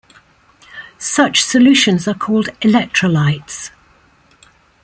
Such 0.97 1.43
solutions 1.43 2.07
are 2.07 2.15
called 2.15 2.47
electrolytes. 2.61 3.69